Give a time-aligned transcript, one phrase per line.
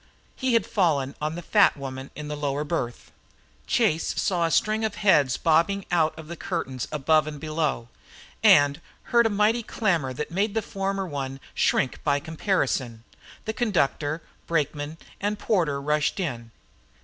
[0.35, 3.11] He had fallen on the fat woman in the lower berth.
[3.67, 7.87] Chase saw a string of heads bobbing out of the curtains above and below,
[8.41, 13.03] and he heard a mighty clamour that made the former one shrink by comparison.
[13.45, 16.49] The conductor, brakeman, and porter rushed in.